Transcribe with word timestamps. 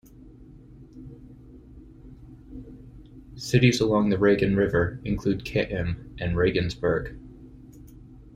Cities 3.37 3.79
along 3.81 4.09
the 4.09 4.17
Regen 4.17 4.55
river 4.55 4.99
include 5.05 5.45
Cham 5.45 6.15
and 6.19 6.35
Regensburg. 6.35 7.19